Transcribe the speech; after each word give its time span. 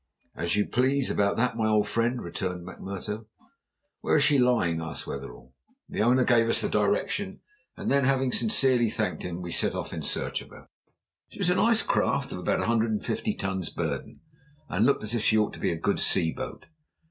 "As 0.33 0.55
you 0.55 0.65
please 0.65 1.11
about 1.11 1.37
that, 1.37 1.55
my 1.55 1.67
old 1.67 1.87
friend," 1.87 2.23
returned 2.23 2.67
McMurtough. 2.67 3.27
"Where 3.99 4.17
is 4.17 4.23
she 4.23 4.39
lying?" 4.39 4.81
asked 4.81 5.05
Wetherell. 5.05 5.53
The 5.87 6.01
owner 6.01 6.23
gave 6.23 6.49
us 6.49 6.59
the 6.59 6.69
direction, 6.69 7.41
and 7.77 7.91
then 7.91 8.05
having 8.05 8.31
sincerely 8.33 8.89
thanked 8.89 9.21
him, 9.21 9.43
we 9.43 9.51
set 9.51 9.75
off 9.75 9.93
in 9.93 10.01
search 10.01 10.41
of 10.41 10.49
her. 10.49 10.69
She 11.29 11.37
was 11.37 11.51
a 11.51 11.55
nice 11.55 11.83
craft 11.83 12.31
of 12.31 12.39
about 12.39 12.61
a 12.61 12.65
hundred 12.65 12.89
and 12.89 13.05
fifty 13.05 13.35
tons 13.35 13.69
burden, 13.69 14.21
and 14.67 14.87
looked 14.87 15.03
as 15.03 15.13
if 15.13 15.21
she 15.21 15.37
ought 15.37 15.53
to 15.53 15.59
be 15.59 15.69
a 15.69 15.75
good 15.77 15.99
sea 15.99 16.31
boat. 16.33 16.65